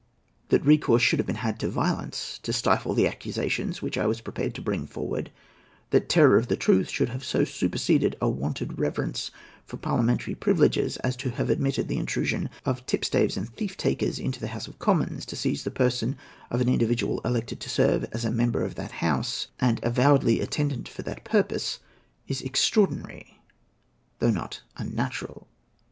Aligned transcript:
That 0.49 0.65
recourse 0.65 1.03
should 1.03 1.19
have 1.19 1.27
been 1.27 1.35
had 1.45 1.59
to 1.59 1.69
violence 1.69 2.39
to 2.41 2.51
stifle 2.51 2.95
the 2.95 3.05
accusations 3.07 3.83
which 3.83 3.99
I 3.99 4.07
was 4.07 4.19
prepared 4.19 4.55
to 4.55 4.61
bring 4.63 4.87
forward, 4.87 5.29
that 5.91 6.09
terror 6.09 6.37
of 6.37 6.47
the 6.47 6.55
truth 6.57 6.89
should 6.89 7.09
have 7.09 7.23
so 7.23 7.43
superseded 7.45 8.15
a 8.19 8.27
wonted 8.27 8.79
reverence 8.79 9.29
for 9.63 9.77
parliamentary 9.77 10.33
privileges 10.33 10.97
as 11.03 11.15
to 11.17 11.29
have 11.29 11.51
admitted 11.51 11.87
the 11.87 11.99
intrusion 11.99 12.49
of 12.65 12.83
tipstaves 12.87 13.37
and 13.37 13.49
thief 13.55 13.77
takers 13.77 14.17
into 14.17 14.39
the 14.39 14.47
House 14.47 14.67
of 14.67 14.79
Commons, 14.79 15.23
to 15.27 15.35
seize 15.35 15.63
the 15.65 15.69
person 15.69 16.17
of 16.49 16.61
an 16.61 16.67
individual 16.67 17.21
elected 17.23 17.59
to 17.59 17.69
serve 17.69 18.03
as 18.11 18.25
a 18.25 18.31
member 18.31 18.63
of 18.63 18.73
that 18.73 18.93
House, 19.05 19.49
and 19.59 19.79
avowedly 19.83 20.39
attendant 20.39 20.89
for 20.89 21.03
that 21.03 21.23
purpose, 21.23 21.77
is 22.27 22.41
extraordinary, 22.41 23.39
though 24.17 24.31
not 24.31 24.63
unnatural." 24.77 25.47